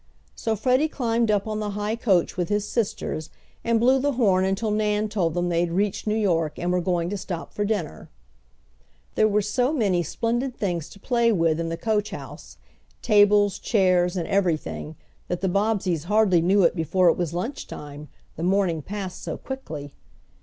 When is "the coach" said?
11.69-12.09